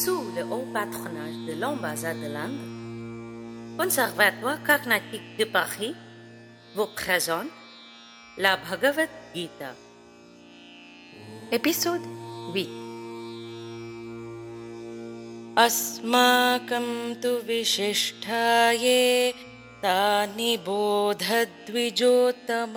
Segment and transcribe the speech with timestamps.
[0.00, 5.94] sous le haut patronage de l'ambassade de l'Inde, Conservatoire Carnatique de Paris
[6.74, 7.48] vous présente
[8.38, 9.74] la Bhagavad Gita.
[11.52, 12.00] Épisode
[12.54, 12.86] 8
[15.58, 16.88] अस्माकं
[17.22, 19.00] तु विशिष्टाये
[19.82, 22.74] तानि बोधद्विजोत्तम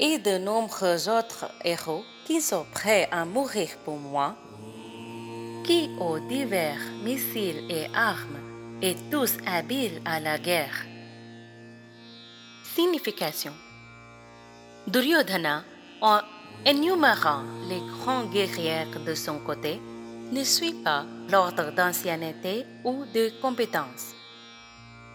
[0.01, 4.37] Et de nombreux autres héros qui sont prêts à mourir pour moi,
[5.65, 8.39] qui ont divers missiles et armes,
[8.81, 10.87] et tous habiles à la guerre.
[12.76, 13.54] Signification
[14.88, 15.64] Duryodhana,
[16.02, 16.22] en
[16.66, 19.80] énumérant les grands guerriers de son côté,
[20.32, 24.16] ne suit pas l'ordre d'ancienneté ou de compétence.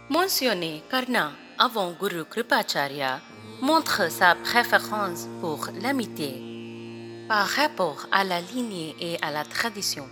[0.09, 3.21] Mentionner Karna avant Guru Kripacharya
[3.61, 6.41] montre sa préférence pour l'amitié
[7.27, 10.07] par rapport à la lignée et à la tradition.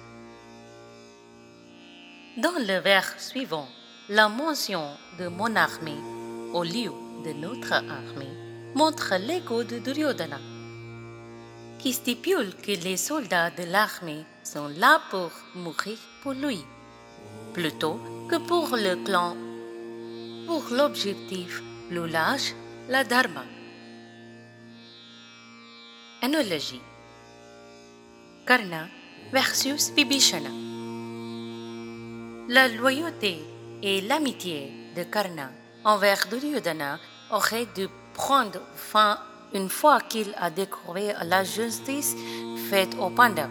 [2.39, 3.69] Dans le vers suivant,
[4.09, 4.89] la mention
[5.21, 6.03] de mon armée
[6.53, 6.91] au lieu
[7.25, 8.37] de notre armée
[8.75, 10.41] montre l'ego de Duryodhana,
[11.79, 16.61] qui stipule que les soldats de l'armée sont là pour mourir pour lui,
[17.55, 19.37] plutôt que pour le clan,
[20.47, 22.55] pour l'objectif plus large,
[22.89, 23.45] la dharma.
[26.23, 26.81] Analogie
[28.47, 28.89] Karna
[29.33, 30.51] versus Vibhishana.
[32.49, 33.39] La loyauté
[33.83, 35.51] et l'amitié de Karna
[35.87, 36.99] envers Duryodhana
[37.31, 39.19] auraient dû prendre fin
[39.55, 42.15] une fois qu'il a découvert la justice
[42.69, 43.49] faite aux Pandavas.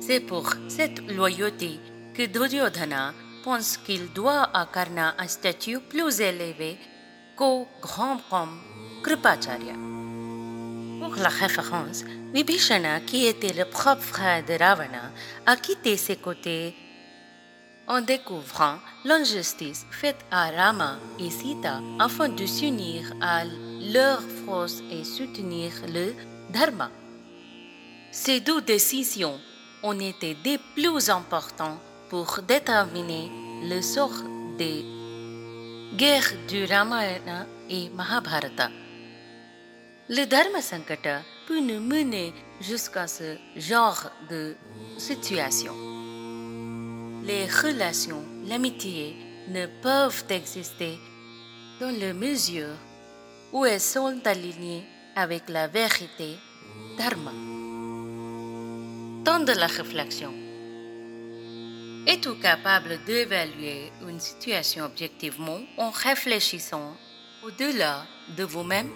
[0.00, 1.78] C'est pour cette loyauté
[2.14, 3.14] que Duryodhana
[3.44, 6.76] pense qu'il doit à Karna un statut plus élevé
[7.36, 8.60] qu'au grand homme
[9.04, 9.74] Kripacharya.
[11.00, 12.04] Pour la référence,
[12.34, 15.12] Vibhishana, qui était le propre frère de Ravana,
[15.46, 16.74] a quitté ses côtés
[17.90, 23.42] en découvrant l'injustice faite à Rama et Sita afin de s'unir à
[23.92, 26.14] leur force et soutenir le
[26.52, 26.88] Dharma.
[28.12, 29.38] Ces deux décisions
[29.82, 31.80] ont été des plus importantes
[32.10, 33.28] pour déterminer
[33.68, 34.22] le sort
[34.56, 34.84] des
[35.96, 38.70] guerres du Ramayana et Mahabharata.
[40.08, 44.54] Le Dharma Sankata peut nous mener jusqu'à ce genre de
[44.98, 45.74] situation.
[47.22, 49.14] Les relations, l'amitié
[49.48, 50.98] ne peuvent exister
[51.78, 52.74] dans la mesure
[53.52, 56.36] où elles sont alignées avec la vérité
[56.96, 57.32] Dharma.
[59.22, 60.32] Temps de la réflexion.
[62.06, 66.96] Es-tu capable d'évaluer une situation objectivement en réfléchissant
[67.44, 68.88] au-delà de vous-même?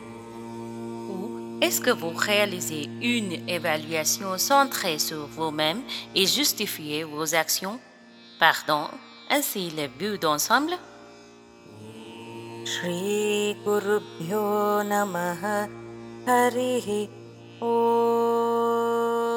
[1.11, 5.83] Ou est-ce que vous réalisez une évaluation centrée sur vous-même
[6.15, 7.79] et justifiez vos actions?
[8.45, 8.91] pardon.
[9.31, 10.77] Ainsi le but d'ensemble.
[12.67, 15.67] Shri Gurubhyo Namaha
[16.27, 17.09] Harihi
[17.63, 19.34] Om.